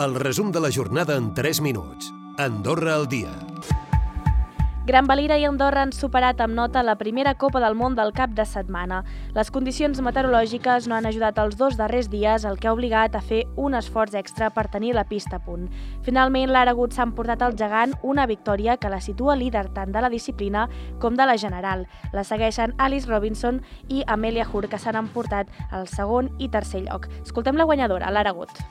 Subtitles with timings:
[0.00, 2.10] El resum de la jornada en 3 minuts.
[2.38, 3.28] Andorra al dia.
[4.86, 8.32] Gran Valira i Andorra han superat amb nota la primera Copa del Món del cap
[8.32, 9.02] de setmana.
[9.36, 13.20] Les condicions meteorològiques no han ajudat els dos darrers dies, el que ha obligat a
[13.20, 15.68] fer un esforç extra per tenir la pista a punt.
[16.08, 20.08] Finalment, l'Aragut s'ha emportat al gegant una victòria que la situa líder tant de la
[20.08, 21.84] disciplina com de la general.
[22.16, 27.10] La segueixen Alice Robinson i Amelia Hur, que s'han emportat el segon i tercer lloc.
[27.20, 28.64] Escoltem la guanyadora, l'Aragut.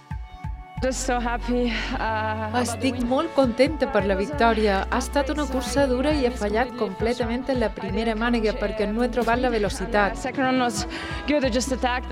[0.81, 1.73] Just so happy.
[1.99, 4.85] Uh, Estic molt contenta per la victòria.
[4.87, 9.03] Ha estat una cursa dura i he fallat completament en la primera mànega perquè no
[9.03, 10.15] he trobat la velocitat.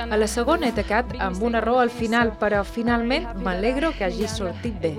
[0.03, 4.27] A la segona he tacat amb un error al final, però finalment m'alegro que hagi
[4.27, 4.95] sortit bé.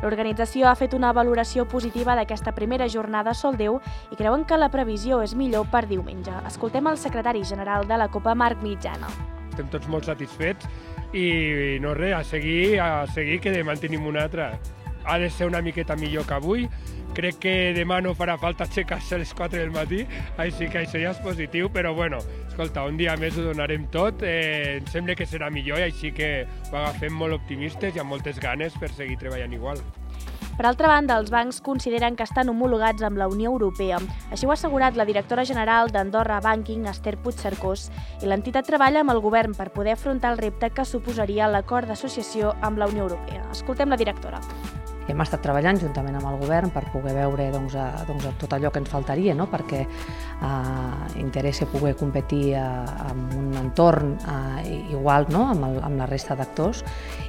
[0.00, 3.82] L'organització ha fet una valoració positiva d'aquesta primera jornada Sol Déu
[4.12, 6.32] i creuen que la previsió és millor per diumenge.
[6.46, 9.27] Escoltem el secretari general de la Copa, Marc Mitjana.
[9.58, 10.68] Estem tots molt satisfets
[11.16, 14.52] i no res, a seguir, a seguir que demà en tenim una altra.
[15.08, 16.68] Ha de ser una miqueta millor que avui.
[17.16, 20.02] Crec que demà no farà falta aixecar-se a les 4 del matí,
[20.38, 24.22] així que això ja és positiu, però bueno, escolta, un dia més ho donarem tot,
[24.22, 28.12] eh, em sembla que serà millor i així que ho agafem molt optimistes i amb
[28.12, 29.82] moltes ganes per seguir treballant igual.
[30.58, 34.00] Per altra banda, els bancs consideren que estan homologats amb la Unió Europea.
[34.34, 37.86] Així ho ha assegurat la directora general d'Andorra Banking, Esther Puigcercós,
[38.18, 42.56] i l'entitat treballa amb el govern per poder afrontar el repte que suposaria l'acord d'associació
[42.58, 43.46] amb la Unió Europea.
[43.54, 44.42] Escoltem la directora.
[45.08, 48.52] Hem estat treballant juntament amb el govern per poder veure doncs, a, doncs, a tot
[48.56, 49.48] allò que ens faltaria, no?
[49.50, 52.64] perquè eh, interessa poder competir eh,
[53.10, 55.46] en un entorn eh, igual no?
[55.54, 56.84] amb, el, amb la resta d'actors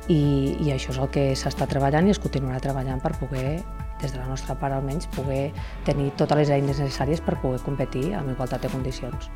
[0.07, 0.21] i,
[0.65, 3.59] i això és el que s'està treballant i es continuarà treballant per poder
[3.99, 5.49] des de la nostra part almenys, poder
[5.85, 9.31] tenir totes les eines necessàries per poder competir amb igualtat de condicions.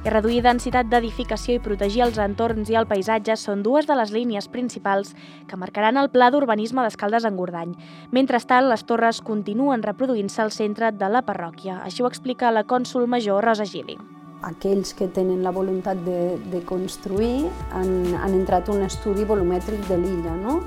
[0.00, 4.14] I reduir densitat d'edificació i protegir els entorns i el paisatge són dues de les
[4.14, 5.10] línies principals
[5.46, 7.74] que marcaran el pla d'urbanisme d'Escaldes en Gordany.
[8.10, 11.82] Mentrestant, les torres continuen reproduint-se al centre de la parròquia.
[11.84, 13.98] Així ho explica la cònsul major Rosa Gili.
[14.40, 19.98] aquells que tenen la voluntat de, de construir han, han entrat un estudi volumètric de
[20.00, 20.62] l'illa, no?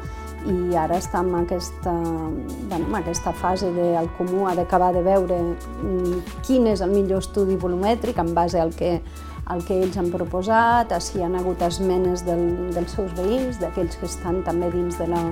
[0.49, 5.03] I ara està en aquesta, bueno, en aquesta fase de el comú ha d'acabar de
[5.05, 8.97] veure mm, quin és el millor estudi volumètric en base al que,
[9.45, 12.43] al que ells han proposat, a si hi ha hagut esmenes del,
[12.75, 15.23] dels seus veïns, d'aquells que estan també dins de la,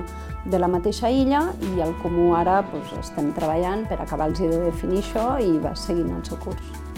[0.44, 5.04] de la mateixa illa, i el comú ara doncs, estem treballant per acabar-los de definir
[5.04, 6.91] això i va seguint el seu curs.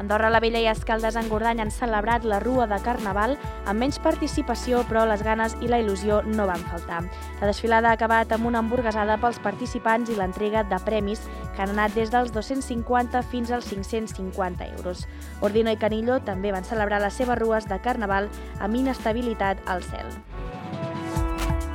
[0.00, 3.34] Andorra la Vella i Escaldes en Gordany han celebrat la Rua de Carnaval
[3.68, 7.02] amb menys participació, però les ganes i la il·lusió no van faltar.
[7.42, 11.74] La desfilada ha acabat amb una hamburguesada pels participants i l'entrega de premis que han
[11.76, 15.04] anat des dels 250 fins als 550 euros.
[15.44, 20.08] Ordino i Canillo també van celebrar les seves rues de Carnaval amb inestabilitat al cel.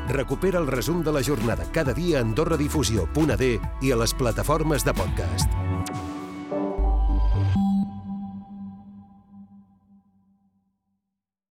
[0.10, 3.54] Recupera el resum de la jornada cada dia a AndorraDifusió.d
[3.86, 5.85] i a les plataformes de podcast.